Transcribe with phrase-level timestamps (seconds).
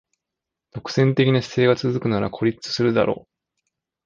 [0.71, 3.29] 独占的な姿勢が続くなら孤立するだろう